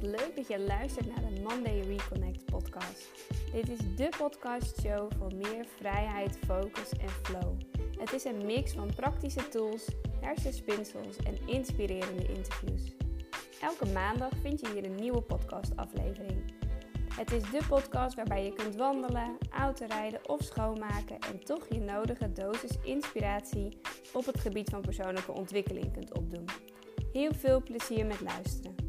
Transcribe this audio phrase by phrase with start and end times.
[0.00, 3.10] wat leuk dat je luistert naar de Monday Reconnect podcast.
[3.52, 7.58] Dit is de podcastshow voor meer vrijheid, focus en flow.
[7.98, 9.88] Het is een mix van praktische tools,
[10.20, 12.82] hersenspinsels en inspirerende interviews.
[13.60, 16.52] Elke maandag vind je hier een nieuwe podcastaflevering.
[17.14, 22.32] Het is de podcast waarbij je kunt wandelen, autorijden of schoonmaken en toch je nodige
[22.32, 23.78] dosis inspiratie
[24.12, 26.44] op het gebied van persoonlijke ontwikkeling kunt opdoen.
[27.12, 28.83] Heel veel plezier met luisteren.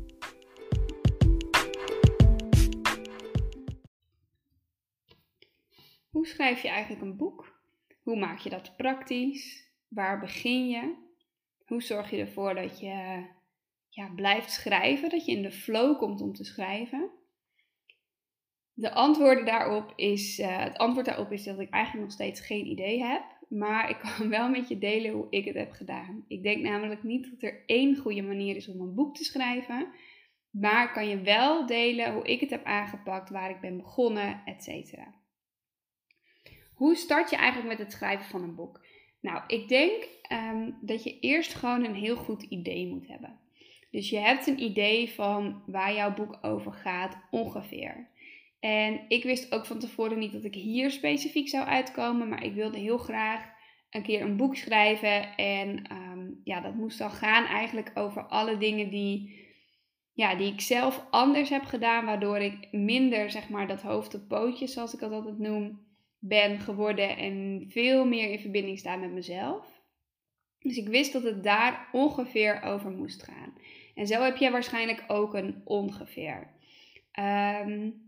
[6.26, 7.62] Hoe schrijf je eigenlijk een boek?
[8.04, 9.72] Hoe maak je dat praktisch?
[9.88, 10.96] Waar begin je?
[11.66, 13.26] Hoe zorg je ervoor dat je
[13.90, 17.10] ja, blijft schrijven, dat je in de flow komt om te schrijven?
[18.74, 22.66] De antwoorden daarop is, uh, het antwoord daarop is dat ik eigenlijk nog steeds geen
[22.66, 23.24] idee heb.
[23.50, 26.26] Maar ik kan wel met je delen hoe ik het heb gedaan.
[26.28, 29.88] Ik denk namelijk niet dat er één goede manier is om een boek te schrijven.
[30.50, 34.94] Maar kan je wel delen hoe ik het heb aangepakt, waar ik ben begonnen, etc.
[36.76, 38.86] Hoe start je eigenlijk met het schrijven van een boek?
[39.22, 43.40] Nou, ik denk um, dat je eerst gewoon een heel goed idee moet hebben.
[43.92, 48.08] Dus je hebt een idee van waar jouw boek over gaat ongeveer.
[48.60, 52.54] En ik wist ook van tevoren niet dat ik hier specifiek zou uitkomen, maar ik
[52.54, 53.54] wilde heel graag
[53.90, 55.36] een keer een boek schrijven.
[55.36, 59.44] En um, ja, dat moest dan gaan eigenlijk over alle dingen die,
[60.14, 64.28] ja, die ik zelf anders heb gedaan, waardoor ik minder, zeg maar, dat hoofd op
[64.28, 65.86] pootjes, zoals ik dat altijd noem,
[66.28, 69.84] ben geworden en veel meer in verbinding sta met mezelf.
[70.60, 73.54] Dus ik wist dat het daar ongeveer over moest gaan.
[73.96, 76.54] En zo heb jij waarschijnlijk ook een ongeveer.
[77.20, 78.06] Um,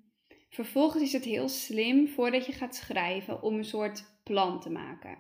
[0.49, 5.17] Vervolgens is het heel slim voordat je gaat schrijven om een soort plan te maken.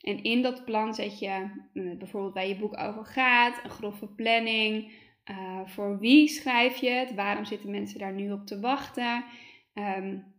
[0.00, 4.06] En in dat plan zet je eh, bijvoorbeeld waar je boek over gaat, een grove
[4.06, 4.92] planning.
[5.30, 7.14] Uh, voor wie schrijf je het?
[7.14, 9.24] Waarom zitten mensen daar nu op te wachten?
[9.74, 10.34] Um,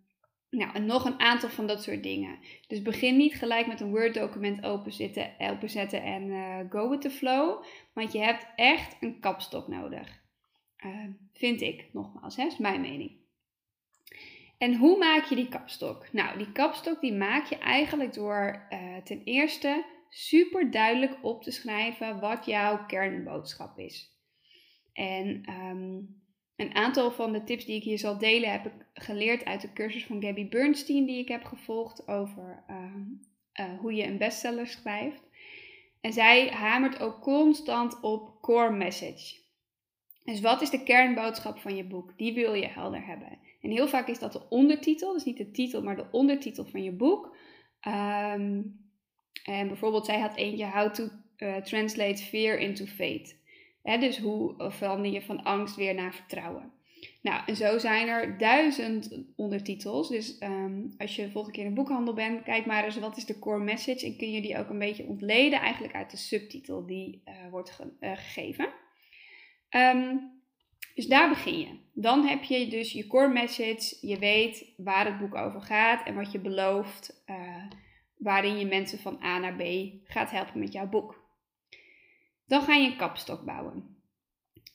[0.50, 2.40] nou, en nog een aantal van dat soort dingen.
[2.68, 7.64] Dus begin niet gelijk met een Word-document openzetten, openzetten en uh, go with the flow.
[7.94, 10.22] Want je hebt echt een kapstok nodig.
[10.86, 13.18] Uh, vind ik, nogmaals, hè, is mijn mening.
[14.58, 16.14] En hoe maak je die kapstok?
[16.14, 21.52] Nou, die kapstok die maak je eigenlijk door uh, ten eerste super duidelijk op te
[21.52, 24.18] schrijven wat jouw kernboodschap is.
[24.94, 26.19] En um,
[26.60, 29.74] een aantal van de tips die ik hier zal delen heb ik geleerd uit de
[29.74, 32.76] cursus van Gabby Bernstein die ik heb gevolgd over uh,
[33.60, 35.22] uh, hoe je een bestseller schrijft.
[36.02, 39.36] En zij hamert ook constant op core message.
[40.24, 42.18] Dus wat is de kernboodschap van je boek?
[42.18, 43.38] Die wil je helder hebben.
[43.62, 46.84] En heel vaak is dat de ondertitel, dus niet de titel, maar de ondertitel van
[46.84, 47.36] je boek.
[47.88, 48.80] Um,
[49.44, 53.39] en bijvoorbeeld, zij had eentje How to uh, Translate Fear into Faith.
[53.84, 56.72] Dus hoe verander je van angst weer naar vertrouwen.
[57.22, 60.10] Nou, en zo zijn er duizend ondertitels.
[60.10, 63.18] Dus um, als je de volgende keer in een boekhandel bent, kijk maar eens wat
[63.18, 64.06] is de core message.
[64.06, 67.70] En kun je die ook een beetje ontleden eigenlijk uit de subtitel die uh, wordt
[67.70, 68.70] ge uh, gegeven.
[69.70, 70.38] Um,
[70.96, 71.80] dus daar begin je.
[71.94, 73.98] Dan heb je dus je core message.
[74.08, 77.24] Je weet waar het boek over gaat en wat je belooft.
[77.26, 77.66] Uh,
[78.18, 79.64] waarin je mensen van A naar B
[80.04, 81.29] gaat helpen met jouw boek.
[82.50, 83.98] Dan ga je een kapstok bouwen.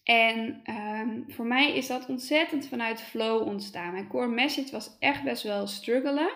[0.03, 3.93] En um, voor mij is dat ontzettend vanuit flow ontstaan.
[3.93, 6.31] Mijn core message was echt best wel struggelen.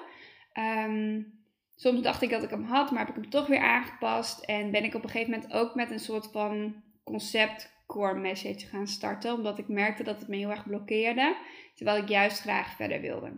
[0.54, 1.32] Um,
[1.76, 4.44] soms dacht ik dat ik hem had, maar heb ik hem toch weer aangepast.
[4.44, 8.66] En ben ik op een gegeven moment ook met een soort van concept core message
[8.66, 11.36] gaan starten, omdat ik merkte dat het me heel erg blokkeerde,
[11.74, 13.32] terwijl ik juist graag verder wilde.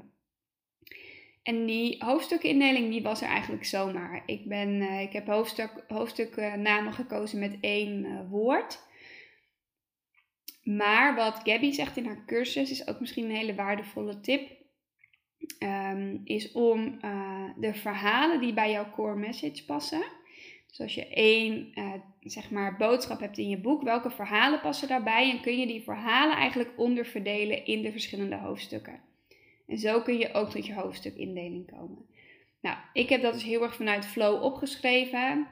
[1.42, 4.22] En die hoofdstukindeling die was er eigenlijk zomaar.
[4.26, 8.88] Ik, ben, uh, ik heb hoofdstuk, hoofdstuknamen uh, gekozen met één uh, woord.
[10.62, 14.58] Maar wat Gabby zegt in haar cursus is ook misschien een hele waardevolle tip.
[15.58, 20.02] Um, is om eh, de verhalen die bij jouw core message passen,
[20.66, 21.72] dus als je één
[22.20, 25.30] zeg maar, boodschap hebt in je boek, welke verhalen passen daarbij?
[25.30, 29.09] En kun je die verhalen eigenlijk onderverdelen in de verschillende hoofdstukken.
[29.70, 32.06] En zo kun je ook tot je hoofdstukindeling komen.
[32.60, 35.48] Nou, ik heb dat dus heel erg vanuit flow opgeschreven.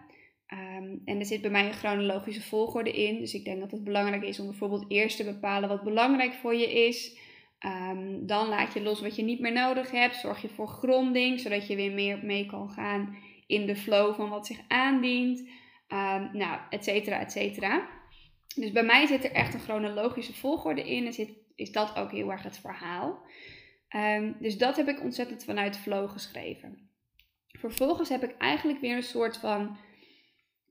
[0.53, 3.19] Um, en er zit bij mij een chronologische volgorde in.
[3.19, 6.55] Dus ik denk dat het belangrijk is om bijvoorbeeld eerst te bepalen wat belangrijk voor
[6.55, 7.19] je is.
[7.67, 10.17] Um, dan laat je los wat je niet meer nodig hebt.
[10.17, 13.17] Zorg je voor gronding, zodat je weer meer mee kan gaan
[13.47, 15.39] in de flow van wat zich aandient.
[15.89, 17.89] Um, nou, et cetera, et cetera.
[18.55, 22.11] Dus bij mij zit er echt een chronologische volgorde in en zit, is dat ook
[22.11, 23.21] heel erg het verhaal.
[23.97, 26.91] Um, dus dat heb ik ontzettend vanuit flow geschreven.
[27.49, 29.77] Vervolgens heb ik eigenlijk weer een soort van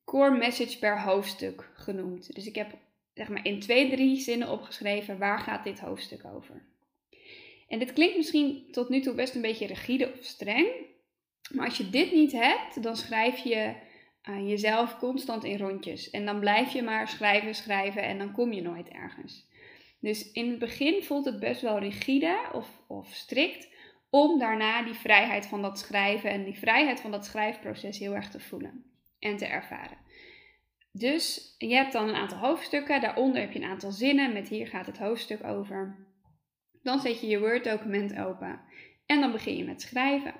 [0.06, 2.36] core message per hoofdstuk genoemd.
[2.36, 2.78] Dus ik heb
[3.14, 6.66] zeg maar in twee, drie zinnen opgeschreven waar gaat dit hoofdstuk over.
[7.68, 10.68] En dit klinkt misschien tot nu toe best een beetje rigide of streng.
[11.52, 13.75] Maar als je dit niet hebt, dan schrijf je
[14.30, 16.10] uh, jezelf constant in rondjes.
[16.10, 19.46] En dan blijf je maar schrijven, schrijven en dan kom je nooit ergens.
[19.99, 23.75] Dus in het begin voelt het best wel rigide of, of strikt.
[24.09, 28.29] Om daarna die vrijheid van dat schrijven en die vrijheid van dat schrijfproces heel erg
[28.29, 28.85] te voelen
[29.19, 29.97] en te ervaren.
[30.91, 33.01] Dus je hebt dan een aantal hoofdstukken.
[33.01, 36.07] Daaronder heb je een aantal zinnen met hier gaat het hoofdstuk over.
[36.83, 38.61] Dan zet je je Word-document open
[39.05, 40.33] en dan begin je met schrijven.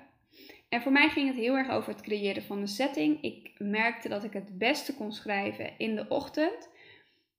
[0.68, 3.22] En voor mij ging het heel erg over het creëren van een setting.
[3.22, 6.70] Ik merkte dat ik het beste kon schrijven in de ochtend.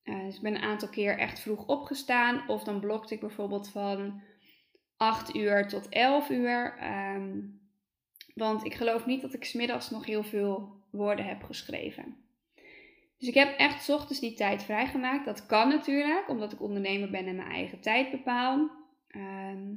[0.09, 2.47] Uh, dus ik ben een aantal keer echt vroeg opgestaan.
[2.47, 4.21] Of dan blokte ik bijvoorbeeld van
[4.97, 6.77] 8 uur tot 11 uur.
[6.77, 7.39] Ehm,
[8.33, 12.17] want ik geloof niet dat ik smiddags nog heel veel woorden heb geschreven.
[13.17, 15.25] Dus ik heb echt ochtends die tijd vrijgemaakt.
[15.25, 18.71] Dat kan natuurlijk, omdat ik ondernemer ben en mijn eigen tijd bepaal.
[19.07, 19.73] Ehm,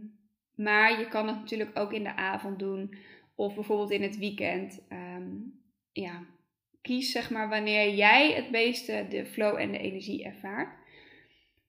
[0.55, 2.95] maar je kan het natuurlijk ook in de avond doen
[3.35, 4.83] of bijvoorbeeld in het weekend.
[4.89, 5.31] Ehm,
[5.93, 6.23] ja,
[6.83, 10.81] kies zeg maar wanneer jij het meeste de flow en de energie ervaart.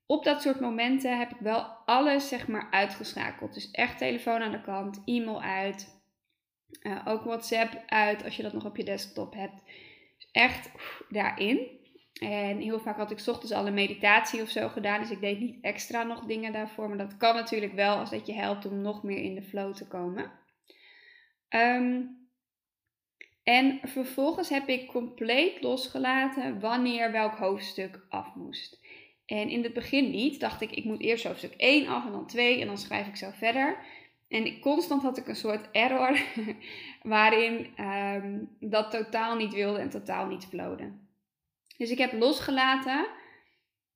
[0.06, 3.54] Op dat soort momenten heb ik wel alles zeg maar uitgeschakeld.
[3.54, 6.02] Dus echt telefoon aan de kant, e-mail uit,
[6.82, 9.64] uh, ook WhatsApp uit als je dat nog op je desktop hebt.
[10.18, 10.72] Dus echt
[11.10, 11.82] daarin.
[12.14, 15.02] En heel vaak had ik ochtends al een meditatie of zo gedaan.
[15.02, 16.88] Dus ik deed niet extra nog dingen daarvoor.
[16.88, 19.74] Maar dat kan natuurlijk wel als dat je helpt om nog meer in de flow
[19.74, 20.32] te komen.
[21.50, 22.02] Ehm,
[23.44, 28.80] en vervolgens heb ik compleet losgelaten wanneer welk hoofdstuk af moest.
[29.26, 30.40] En in het begin niet.
[30.40, 33.16] Dacht ik, ik moet eerst hoofdstuk 1 af en dan 2 en dan schrijf ik
[33.16, 33.78] zo verder.
[34.28, 36.20] En constant had ik een soort error
[37.04, 40.92] waarin um, dat totaal niet wilde en totaal niet flowde.
[41.78, 43.08] Dus ik heb losgelaten,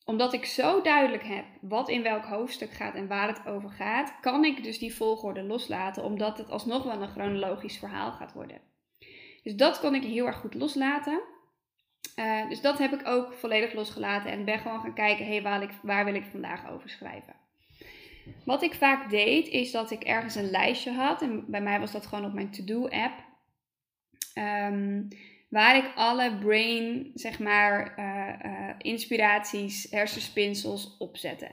[0.06, 4.20] omdat ik zo duidelijk heb wat in welk hoofdstuk gaat en waar het over gaat,
[4.22, 8.62] kan ik dus die volgorde loslaten, omdat het alsnog wel een chronologisch verhaal gaat worden.
[9.48, 11.22] Dus dat kon ik heel erg goed loslaten.
[12.20, 15.80] Uh, dus dat heb ik ook volledig losgelaten en ben gewoon gaan kijken, hey, waar,
[15.82, 17.36] waar wil ik vandaag over schrijven?
[18.46, 21.22] Wat ik vaak deed, is dat ik ergens een lijstje had.
[21.22, 23.14] En bij mij was dat gewoon op mijn to-do-app.
[24.36, 25.08] Um,
[25.50, 31.50] waar ik alle brain, zeg maar, uh, uh, inspiraties, hersenspinsels opzette.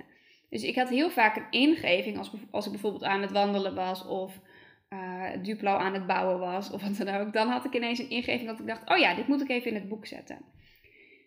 [0.51, 4.07] Dus ik had heel vaak een ingeving als, als ik bijvoorbeeld aan het wandelen was
[4.07, 4.41] of
[4.89, 7.33] uh, Duplo aan het bouwen was of wat dan ook.
[7.33, 9.71] Dan had ik ineens een ingeving dat ik dacht, oh ja, dit moet ik even
[9.71, 10.39] in het boek zetten.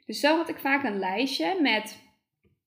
[0.05, 2.05] Dus zo had ik vaak een lijstje met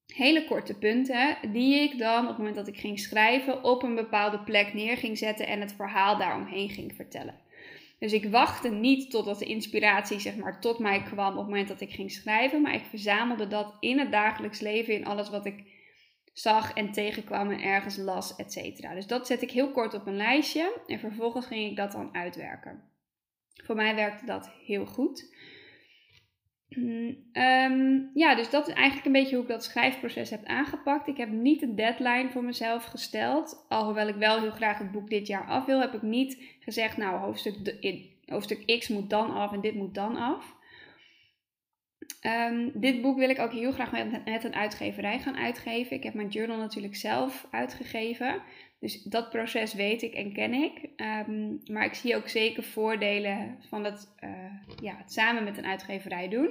[0.07, 3.95] hele korte punten die ik dan op het moment dat ik ging schrijven op een
[3.95, 7.35] bepaalde plek neer ging zetten en het verhaal daaromheen ging vertellen.
[7.99, 11.69] Dus ik wachtte niet totdat de inspiratie zeg maar tot mij kwam op het moment
[11.69, 15.47] dat ik ging schrijven, maar ik verzamelde dat in het dagelijks leven, in alles wat
[15.47, 15.65] ik
[16.41, 18.93] zag en tegenkwam en ergens las, etc.
[18.95, 22.15] Dus dat zet ik heel kort op een lijstje en vervolgens ging ik dat dan
[22.15, 22.83] uitwerken.
[23.65, 25.39] Voor mij werkte dat heel goed.
[27.33, 31.09] Um, ja, dus dat is eigenlijk een beetje hoe ik dat schrijfproces heb aangepakt.
[31.09, 33.67] Ik heb niet een deadline voor mezelf gesteld.
[33.69, 36.97] Alhoewel ik wel heel graag het boek dit jaar af wil, heb ik niet gezegd,
[36.97, 37.75] nou, hoofdstuk,
[38.27, 40.59] hoofdstuk X moet dan af en dit moet dan af.
[42.27, 43.93] Um, dit boek wil ik ook heel graag
[44.25, 45.97] met, een uitgeverij gaan uitgeven.
[45.97, 48.43] Ik heb mijn journal natuurlijk zelf uitgegeven.
[48.81, 50.89] Dus dat proces weet ik en ken ik.
[51.29, 54.31] Um, maar ik zie ook zeker voordelen van het, uh,
[54.83, 56.51] ja, het samen met een uitgeverij doen.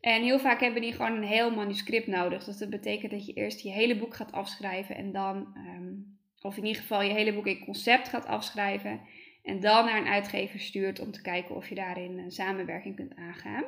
[0.00, 2.44] En heel vaak hebben die gewoon een heel manuscript nodig.
[2.44, 6.56] Dus dat betekent dat je eerst je hele boek gaat afschrijven en dan, um, of
[6.56, 9.00] in ieder geval je hele boek in concept gaat afschrijven.
[9.42, 13.16] En dan naar een uitgever stuurt om te kijken of je daarin een samenwerking kunt
[13.16, 13.64] aangaan.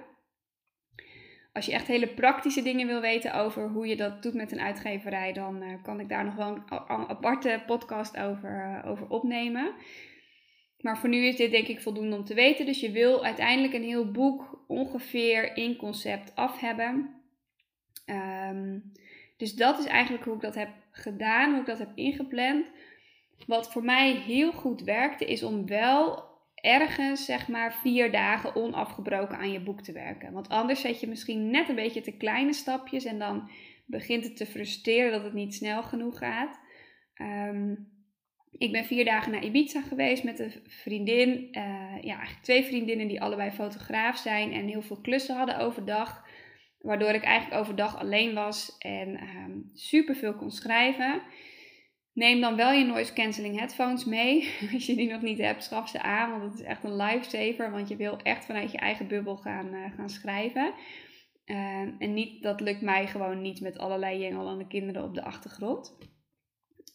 [1.52, 4.60] Als je echt hele praktische dingen wil weten over hoe je dat doet met een
[4.60, 6.62] uitgeverij, dan uh, kan ik daar nog wel een,
[7.08, 9.74] aparte podcast over, uh, over opnemen.
[10.78, 12.66] Maar voor nu is dit denk ik voldoende om te weten.
[12.66, 17.22] Dus je wil uiteindelijk een heel boek ongeveer in concept af hebben.
[18.06, 18.92] Um,
[19.36, 22.66] dus dat is eigenlijk hoe ik dat heb gedaan, hoe ik dat heb ingepland.
[23.46, 26.30] Wat voor mij heel goed werkte, is om wel
[26.62, 30.32] ergens zeg maar vier dagen onafgebroken aan je boek te werken.
[30.32, 33.50] Want anders zet je misschien net een beetje te kleine stapjes en dan
[33.86, 36.60] begint het te frustreren dat het niet snel genoeg gaat.
[37.16, 37.90] Um,
[38.58, 41.28] ik ben vier dagen naar Ibiza geweest met een vriendin.
[41.28, 41.62] Uh,
[42.00, 46.26] ja, eigenlijk twee vriendinnen die allebei fotograaf zijn en heel veel klussen hadden overdag.
[46.78, 51.22] Waardoor ik eigenlijk overdag alleen was en ehm, super veel kon schrijven.
[52.14, 54.54] Neem dan wel je noise cancelling headphones mee.
[54.74, 56.30] Als je die nog niet hebt, schaf ze aan.
[56.30, 57.70] Want het is echt een lifesaver.
[57.70, 60.74] Want je wil echt vanuit je eigen bubbel gaan, uh, gaan schrijven.
[61.44, 65.96] Ehm, en niet, dat lukt mij gewoon niet met allerlei jengelende kinderen op de achtergrond.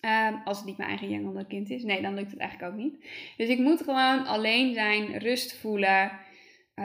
[0.01, 1.83] Ehm, als het niet mijn eigen jengelende kind is.
[1.83, 3.05] Nee, dan lukt het eigenlijk ook niet.
[3.37, 6.11] Dus ik moet gewoon alleen zijn, rust voelen,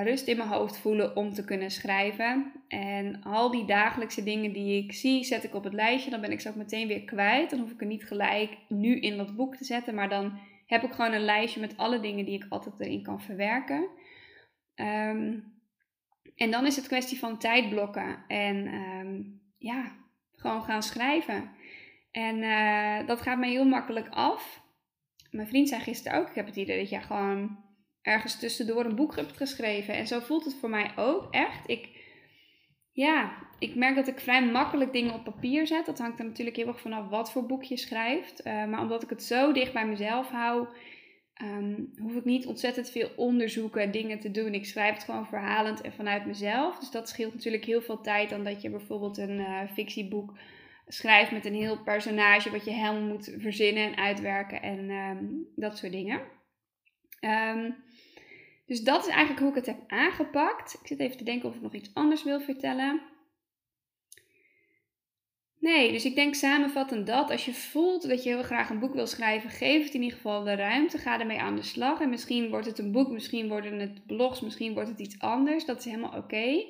[0.01, 2.53] rust in mijn hoofd voelen om te kunnen schrijven.
[2.69, 6.11] En al die dagelijkse dingen die ik zie, zet ik op het lijstje.
[6.11, 7.51] Dan ben ik ze ook meteen weer kwijt.
[7.51, 9.95] Dan hoef ik er niet gelijk nu in dat boek te zetten.
[9.95, 13.21] Maar dan heb ik gewoon een lijstje met alle dingen die ik altijd erin kan
[13.21, 13.89] verwerken.
[14.75, 15.39] Ehm,
[16.37, 19.23] en dan is het kwestie van tijdblokken en ehm,
[19.59, 19.97] ja,
[20.37, 21.51] gewoon gaan schrijven.
[22.11, 24.63] En uh, dat gaat mij heel makkelijk af.
[25.31, 27.59] Mijn vriend zei gisteren ook, ik heb het idee dat je gewoon
[28.03, 29.95] ergens tussendoor een boek hebt geschreven.
[29.95, 31.69] En zo voelt het voor mij ook echt.
[31.69, 31.89] Ik,
[32.93, 35.87] ja, ik merk dat ik vrij makkelijk dingen op papier zet.
[35.87, 38.47] Dat hangt er natuurlijk heel erg vanaf wat voor boek je schrijft.
[38.47, 40.69] Uh, maar omdat ik het zo dicht bij mezelf hou,
[41.43, 44.55] um, hoef ik niet ontzettend veel onderzoeken, dingen te doen.
[44.55, 46.79] Ik schrijf het gewoon verhalend en vanuit mezelf.
[46.79, 50.39] Dus dat scheelt natuurlijk heel veel tijd dan dat je bijvoorbeeld een uh, fictieboek
[50.87, 55.79] schrijft met een heel personage wat je helemaal moet verzinnen en uitwerken en um, dat
[55.79, 56.21] soort dingen.
[57.21, 57.77] Um,
[58.73, 60.79] dus dat is eigenlijk hoe ik het heb aangepakt.
[60.81, 63.01] Ik zit even te denken of ik nog iets anders wil vertellen.
[65.59, 68.95] Nee, dus ik denk samenvattend dat als je voelt dat je heel graag een boek
[68.95, 70.99] wil schrijven, geef het in ieder geval de ruimte.
[70.99, 72.01] Ga ermee aan de slag.
[72.01, 75.65] En misschien wordt het een boek, misschien worden het blogs, misschien wordt het iets anders.
[75.65, 76.65] Dat is helemaal oké.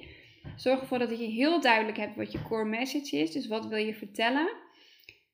[0.57, 3.33] Zorg ervoor dat je heel duidelijk hebt wat je core message is.
[3.33, 4.49] Dus wat wil je vertellen?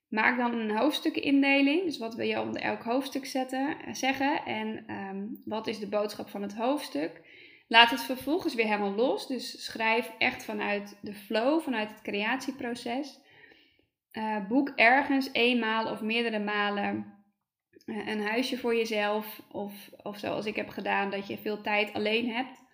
[0.09, 1.85] Maak dan een hoofdstukindeling.
[1.85, 5.89] Dus wat wil je onder elk hoofdstuk zetten, eh, zeggen en ehm, wat is de
[5.89, 7.21] boodschap van het hoofdstuk.
[7.69, 9.27] Laat het vervolgens weer helemaal los.
[9.27, 13.21] Dus schrijf echt vanuit de flow, vanuit het creatieproces.
[14.13, 17.19] Uh, boek ergens eenmaal of meerdere malen
[17.87, 19.43] uh, een huisje voor jezelf.
[19.53, 22.67] Of, of zoals ik heb gedaan, dat je veel tijd alleen hebt.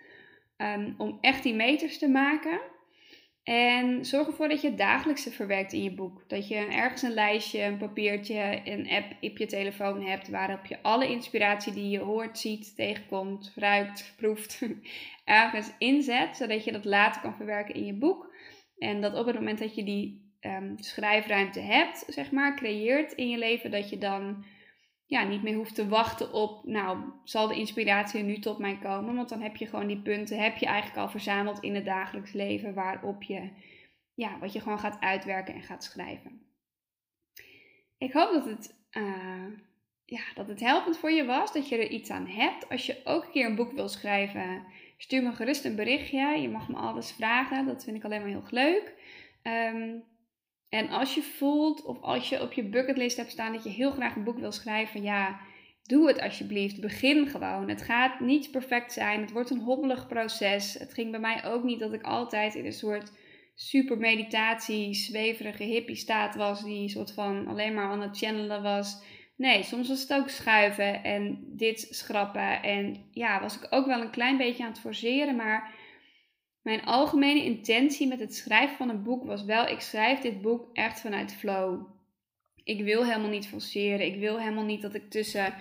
[0.57, 2.61] Um, om echt die meters te maken.
[3.45, 6.25] En zorg ervoor dat je het dagelijkse verwerkt in je boek.
[6.27, 10.83] Dat je ergens een lijstje, een papiertje, een app op je telefoon hebt waarop je
[10.83, 14.63] alle inspiratie die je hoort, ziet, tegenkomt, ruikt, proeft,
[15.25, 18.33] ergens inzet, zodat je dat later kan verwerken in je boek.
[18.79, 23.29] En dat op het moment dat je die um, schrijfruimte hebt, zeg maar, creëert in
[23.29, 24.45] je leven, dat je dan
[25.07, 29.15] ja, niet meer hoeft te wachten op, nou, zal de inspiratie nu tot mij komen?
[29.15, 32.33] Want dan heb je gewoon die punten, heb je eigenlijk al verzameld in het dagelijks
[32.33, 33.51] leven, waarop je,
[34.15, 36.43] ja, wat je gewoon gaat uitwerken en gaat schrijven.
[37.99, 39.47] Ik hoop dat het, uh,
[40.05, 42.69] ja, dat het helpend voor je was, dat je er iets aan hebt.
[42.69, 44.65] Als je ook een keer een boek wil schrijven,
[44.97, 46.39] stuur me gerust een berichtje.
[46.39, 48.95] Je mag me alles vragen, dat vind ik alleen maar heel leuk.
[49.43, 50.05] Um,
[50.75, 53.91] en als je voelt of als je op je bucketlist hebt staan dat je heel
[53.91, 55.41] graag een boek wil schrijven, ja,
[55.83, 56.81] doe het alsjeblieft.
[56.81, 57.69] Begin gewoon.
[57.69, 59.21] Het gaat niet perfect zijn.
[59.21, 60.75] Het wordt een hobbelig proces.
[60.75, 63.13] Het ging bij mij ook niet dat ik altijd in een soort
[63.55, 69.03] super meditatie, zweverige hippie staat was, die soort van alleen maar aan het channelen was.
[69.37, 72.63] Nee, soms was het ook schuiven en dit schrappen.
[72.63, 75.73] En ja, was ik ook wel een klein beetje aan het forceren, maar
[76.65, 80.69] mijn algemene intentie met het schrijven van een boek was wel, ik schrijf dit boek
[80.73, 81.87] echt vanuit flow.
[82.65, 84.07] Ik wil helemaal niet forceren.
[84.07, 85.55] Ik wil helemaal niet dat ik tussen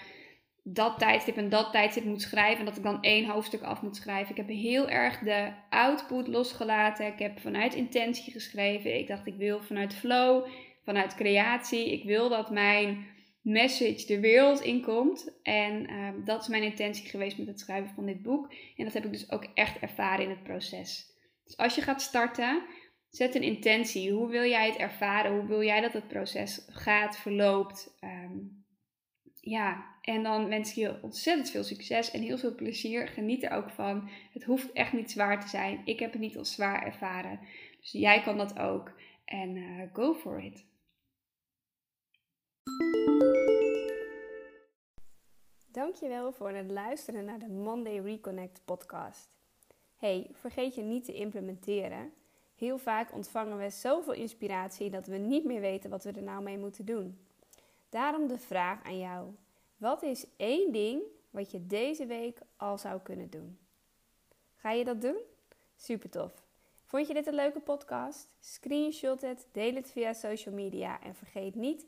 [0.64, 2.60] dat tijdstip en dat tijdstip moet schrijven.
[2.60, 4.32] En dat ik dan één hoofdstuk af moet schrijven.
[4.32, 7.06] Ik heb heel erg de output losgelaten.
[7.06, 8.98] Ik heb vanuit intentie geschreven.
[8.98, 10.48] Ik dacht, ik wil vanuit flow,
[10.86, 11.92] vanuit creatie.
[11.92, 13.06] Ik wil dat mijn
[13.44, 15.40] message de wereld inkomt.
[15.42, 18.54] En ehm, dat is mijn intentie geweest met het schrijven van dit boek.
[18.78, 21.12] En dat heb ik dus ook echt ervaren in het proces.
[21.44, 22.64] Dus als je gaat starten,
[23.10, 24.12] zet een intentie.
[24.12, 25.32] Hoe wil jij het ervaren?
[25.32, 27.98] Hoe wil jij dat het proces gaat, verloopt?
[28.00, 28.38] Ehm,
[29.40, 33.08] ja, en dan wens ik je ontzettend veel succes en heel veel plezier.
[33.08, 34.10] Geniet er ook van.
[34.34, 35.82] Het hoeft echt niet zwaar te zijn.
[35.86, 37.40] Ik heb het niet als zwaar ervaren.
[37.80, 38.94] Dus jij kan dat ook.
[39.26, 40.66] En uh, go for it.
[45.74, 49.30] Dankjewel voor het luisteren naar de Monday Reconnect podcast.
[49.96, 52.14] Hey, vergeet je niet te implementeren.
[52.56, 56.44] Heel vaak ontvangen we zoveel inspiratie dat we niet meer weten wat we er nou
[56.44, 57.28] mee moeten doen.
[57.90, 59.32] Daarom de vraag aan jou:
[59.78, 63.58] wat is één ding wat je deze week al zou kunnen doen?
[64.56, 65.18] Ga je dat doen?
[65.76, 66.44] Super tof.
[66.84, 68.30] Vond je dit een leuke podcast?
[68.40, 71.86] Screenshot het, deel het via social media en vergeet niet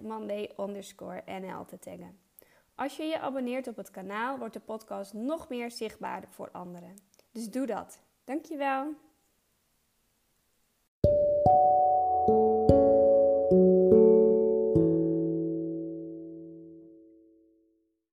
[0.00, 2.18] monday_nl te taggen.
[2.74, 6.96] Als je je abonneert op het kanaal, wordt de podcast nog meer zichtbaar voor anderen.
[7.30, 8.00] Dus doe dat.
[8.24, 8.94] Dankjewel.